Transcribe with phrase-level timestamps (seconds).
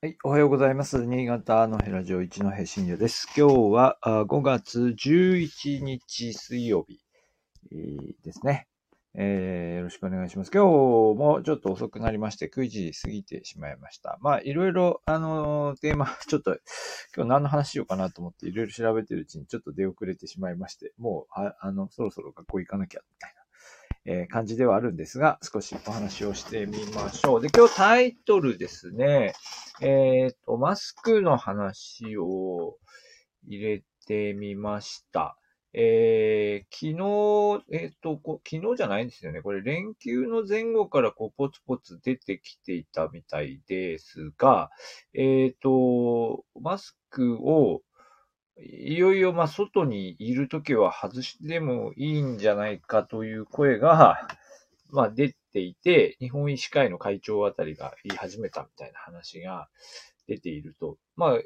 [0.00, 1.04] はい、おはようございます。
[1.06, 3.26] 新潟のヘラジオ一の平信也です。
[3.36, 7.00] 今日は5月11日水曜日
[8.22, 8.68] ですね、
[9.16, 10.52] えー、よろしくお願いします。
[10.54, 10.68] 今日
[11.18, 14.18] もちょっと遅くなりまして9時過ぎてしまいました。
[14.20, 16.56] まあいろいろあのテーマ、 ちょっと
[17.16, 23.38] 今日何の話しようかなと思っていろいろ調べてるうちにちょっと出遅れてしまいまして、もうああのそろそろ学校行かなきゃみたいな。
[24.04, 27.42] え、感じではあるんですが、少しお話をしてみましょう。
[27.42, 29.34] で、今日タイトルですね。
[29.80, 32.76] えっ、ー、と、マスクの話を
[33.46, 35.36] 入れてみました。
[35.74, 39.42] えー、昨日、えっ、ー、と昨日じゃないんですよね。
[39.42, 44.70] これ連休の前後からこうポツポツ出てきていたみたいですが、
[45.14, 47.82] えっ、と、マスクを
[48.60, 54.26] いよいよまあ外にいるときは外してもいいんじゃないかという声が、
[54.90, 59.68] まあ出ていて、日本医師会の会長あたりが言い始めたみたいな話が
[60.26, 60.96] 出ていると。
[61.16, 61.38] まあ、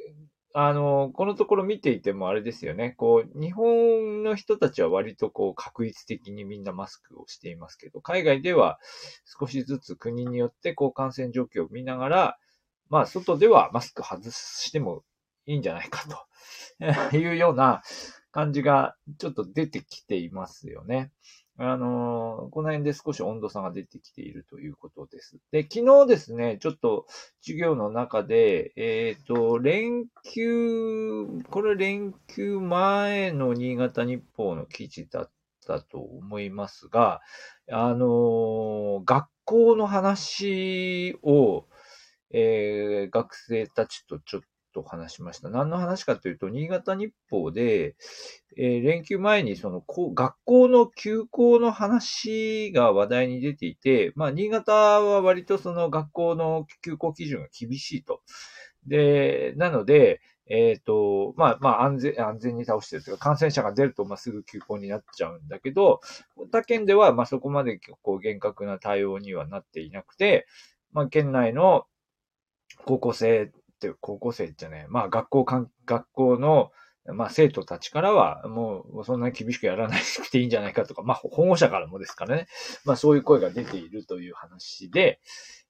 [0.55, 2.91] あの、このところ見ていてもあれですよね。
[2.98, 8.78] こう、日本の人たちは割とこう、確率的にみんなマスクをしていますけど、海外では
[9.41, 12.39] 少しずつ国によってこう、感染状況を見ながら、
[12.91, 15.03] まあ、外ではマスク外しても
[15.47, 16.27] いいんじゃないかと。
[17.17, 17.83] いうような
[18.30, 21.12] 感じがちょっと出てきていますよね。
[21.64, 25.38] あのー、この辺で少し温度差が出てきているということです。
[25.52, 27.06] で、昨日ですね、ちょっと
[27.41, 35.30] 授業の中で、えっ、ー、と、連休、これ連休前の新潟日報の記事だっ
[35.64, 37.20] たと思いますが、
[37.70, 41.66] あのー、学校の話を、
[42.33, 44.40] えー、学生たちとちょっ
[44.73, 45.48] と話しました。
[45.51, 47.95] 何の話かというと、新潟日報で、
[48.56, 58.23] えー、連休前にその学校の休校の話が話題に出ていて、まあ、新潟は割とその学校の休校基準が厳しいと。
[58.87, 66.01] で、なので、えっ、ー、と、まあ、まあ、安全、安全に倒してるというか、感染者が出ると、まあ、すぐ休校になっちゃうんだけど、
[66.51, 70.46] 他県では、まあ、そこまで、こう、厳格な対応にはなっていなくて、
[70.92, 71.86] まあ、県内の
[72.85, 73.52] 高校生
[73.89, 76.70] って高校生じゃね、まあ学校か学校の、
[77.07, 82.47] まあ生徒たちからは、もうそんなに厳しくやらなくていいんじゃないかとか、まあ保護者からもですからね、
[82.85, 85.20] まあそういう声が出ているという話で、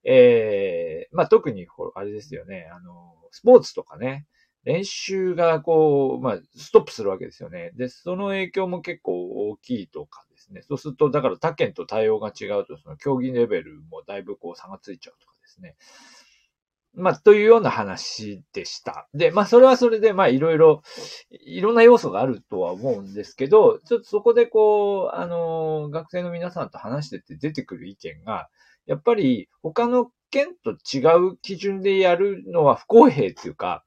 [0.05, 4.27] ええー、まあ特に、あれですよね、あの、スポーツとかね、
[4.65, 7.73] 練習がこう、まあ、ストップするわけですよね。
[7.75, 10.63] で、その影響も結構大きいとかですね。
[10.63, 15.77] そうすると、だから他県と対応が違うと、その競技レベルもだいぶこう差がついちゃうとかですね。
[16.95, 19.09] まあ、というような話でした。
[19.15, 20.83] で、まあ、それはそれで、まあ、いろいろ、
[21.31, 28.49] いろんな要素があるとは思うんですけど、ちょっとそこでこう、あの、学生の皆さんと話してて出てくる意見が、
[28.87, 31.01] やっぱり他の県と違
[31.33, 33.85] う基準でやるのは不公平っていうか、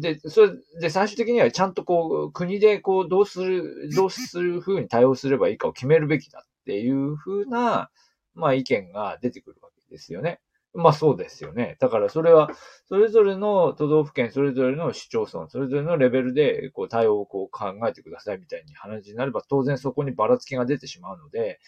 [0.00, 0.50] で、それ
[0.80, 7.90] で最終的にはちゃんとこう、国でこう、どうする、どうする風に対応すればいいかを決めるべきだっていう風な、
[8.34, 10.40] まあ意見が出てくるわけですよね。
[10.72, 11.76] まあそうですよね。
[11.80, 12.50] だからそれは、
[12.88, 21.58] それぞれの都道府県、それぞれの市町村、それぞれのレベルで、こう、対応をこう考えてくださいみたいに話になれば、当然そこにばらつきが出てしまうので、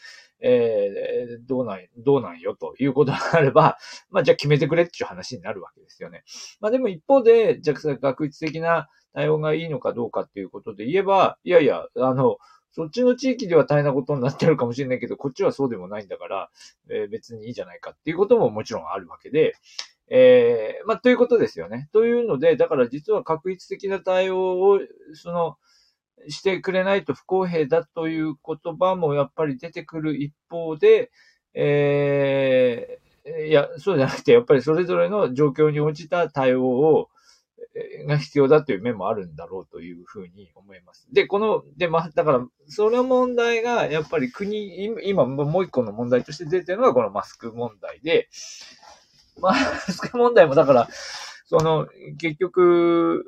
[0.40, 3.76] えー、どうなん、どうなんよということがあれば、
[4.10, 6.22] まあじゃあ決めてくれっていう話になるわけですよね。
[6.60, 12.38] まあでも一方で、じゃあ学術的な対応がいいのかどうかっていうことで言えば、いやいや、あの、
[12.72, 16.50] そっちの地域では大変なことになってるかもしれないけど、こっちはそうでもないんだから、
[16.90, 19.54] えー、別にいいじゃないかっていうことももちろんあるわけで、
[20.08, 21.88] えー、まあ、ということですよね。
[21.92, 24.80] というので、だから実は確率的な対応を、
[25.14, 25.56] その、
[26.28, 31.10] してくれないと不公平だという言葉もやっぱり出てくる一方で、
[31.54, 37.08] えー、いや、そうじゃなくて、やっぱりそれぞれの状況に応じた対応を、
[38.06, 41.06] が必要だという面もあるんだろうというふうに思います。
[41.12, 48.28] で、この、で、まあ、だから、その問題が、やっぱり国、今、もう一個の問題として出てるのがこのマスク問題で、
[49.40, 50.88] マスク問題もだから、
[51.46, 51.88] その、
[52.18, 53.24] 結局、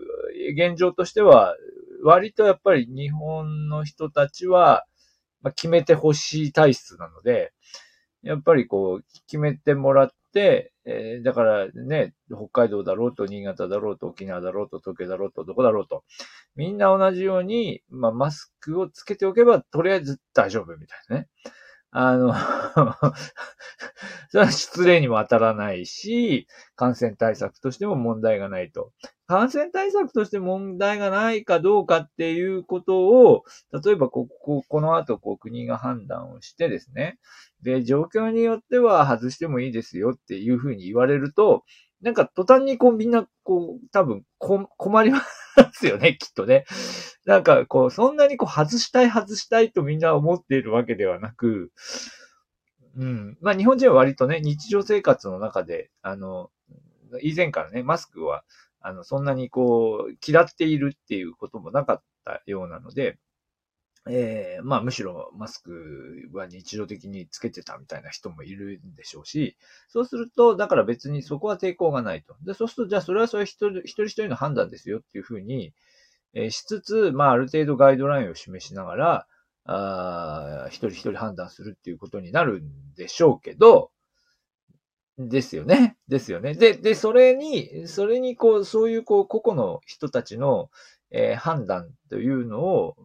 [0.57, 1.57] 現状としては、
[2.03, 4.85] 割とやっぱり日本の人たちは、
[5.41, 7.53] まあ、決めてほしい体質なので、
[8.23, 16.05] やっぱりこう、決めてもらって、えー、だからね、北海道だろうと、新潟だろうと、沖縄だろうと、東京だろうと、どこだろうと、
[16.57, 21.29] みんな同じように、まあ、マスクをつけておけば、とりあえず大丈夫みたいなね。
[21.97, 22.35] あの
[24.31, 28.91] それは失礼にも当たらないし、感染対策としても問題がないと。
[29.29, 33.45] 感染対策として問題がないかどうかっていうことを、
[33.85, 37.19] 例えばここ、この後こう国が判断をしてですね。
[37.63, 41.63] で、状況によっては外してもいいですよっていうふうに言われると、
[42.01, 46.65] なんか途端にこうみんなこう多分こ困りますですよね、きっとね。
[47.27, 51.73] なんかこうそんなにこう外したい外したいとみんな思っているわけではなく、
[52.97, 53.37] うん。
[53.41, 56.51] まあ日本人は割とね、日常生活の中で、あの、
[57.23, 58.45] 以前からね、マスクは、
[58.81, 63.19] あの、そんなにこう、嫌っているっていうこともなかったようなので、
[64.11, 69.57] えー、まあむしろマスクは日常的につけてたみたいな人もいるんでしょうし、
[69.89, 72.37] そうすると、だから別にそこは抵抗がないと。
[72.43, 75.73] で、そうすると、じゃあそれはそれ一人一人一人の判断ですよっていうふうに、
[76.35, 79.27] えー、しつつ、まあある程度ガイドラインを示しながら、
[79.67, 83.91] あ一人一人判断するっていうことになるんでしょうけど、
[85.17, 85.97] ですよね。
[86.09, 86.55] ですよね。
[86.55, 90.71] で、で、それに、それにこう、そういうこう、個々の人たちの、
[91.17, 92.97] えー、判断というのを、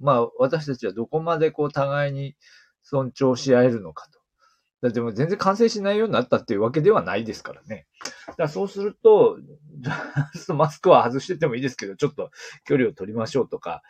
[0.00, 2.36] まあ、私たちはどこまでこう、互いに
[2.82, 4.18] 尊重し合えるのかと。
[4.80, 7.86] だっても全然完成しないようになったっていうわけではないですからね。
[8.28, 9.38] だからそうすると、
[10.54, 12.30] マスクは外しててもいいですけど、ちょっと
[12.64, 13.82] 距離を取りましょうとか、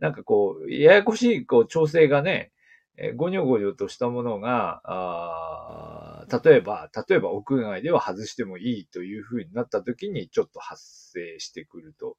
[0.00, 2.50] なんかこう、ややこしいこう調整がね、
[2.96, 10.82] えごにょごにょとしたものが、あ例えば、例えば屋外では外してもいいというふうになった時にちょっと発
[11.12, 12.16] 生してくると、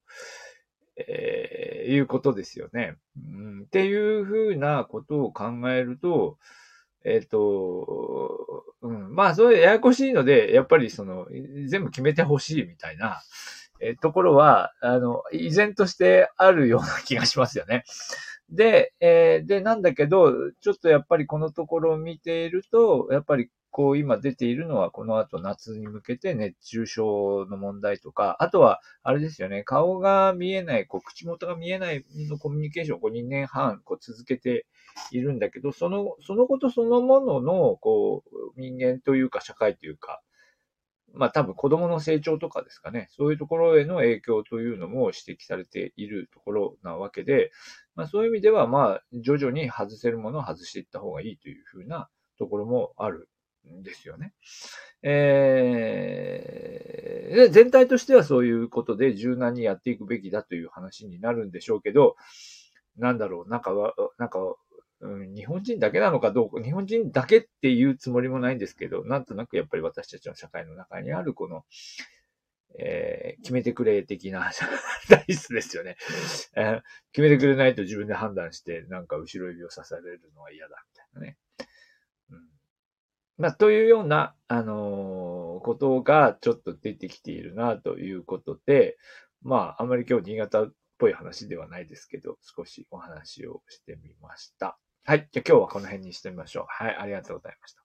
[0.98, 3.62] えー、いうことですよね、うん。
[3.64, 6.38] っていうふうなことを考えると、
[7.04, 11.28] えっ、ー、と、うん、まあ、それややこしいので、やっぱりその、
[11.68, 13.22] 全部決めてほしいみたいな、
[13.80, 17.84] えー、ところは、あの、依然としてあるような気がしますよね。
[18.52, 34.68] で、えー、で、なんだけど、ちょっとやっぱりこのところを見ていると、やっぱりこう今出ているのは、この後夏に向けて熱中症の問題とか、あとは、あれですよね、顔が見えない、こう口元が見えないのコミュニケーションをこう2年半こう続けて
[35.12, 38.24] いるんだけど、その、そのことそのものの、こ
[38.56, 40.22] う、人間というか社会というか、
[41.14, 47.52] まあ多分子供の成長とかですかね、そういうところへの影響というのも指摘されているところなわけで、
[47.96, 53.30] まあそういう意味ではまあ徐々に外せるものを外していった方がいいというふうなところもある
[53.84, 54.34] ですよね。
[55.04, 62.16] えー、全体としてはそういうことで柔軟にやっていくべきだという話になるんでしょうけど、
[62.98, 63.72] なんだろう、なんか、
[64.18, 64.40] なんか
[65.02, 71.66] うん、日本人だけなのかどうか、日本人だけっていうつもりもないんですけど、なんとなくやっぱり私たちの社会の中にあるこの、
[72.80, 74.52] えー、決めてくれ的な
[75.10, 75.98] 体質ですよね、
[76.56, 76.82] えー、
[77.12, 81.38] 決めてくれないと自分で判断して、なんか後ろ指を刺されるのは嫌だ、みたいなね。
[83.42, 88.98] まあ、というような、あのー、ことがちょっと出てきているな、ということで、
[89.42, 94.78] まあ、あまり今日新潟っぽい話ではないですけど、少しお話をしてみました。
[95.06, 95.28] はい。
[95.32, 96.66] じゃ今日はこの辺にしてみましょう。
[96.68, 96.96] はい。
[96.96, 97.81] ありがとうございました。